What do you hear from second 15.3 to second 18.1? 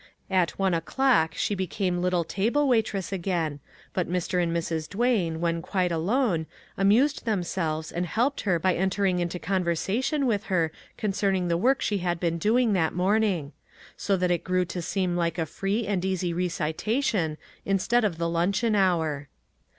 a free and easy recitation instead